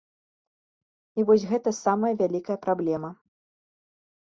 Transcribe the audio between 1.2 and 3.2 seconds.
вось гэта самая вялікая праблема.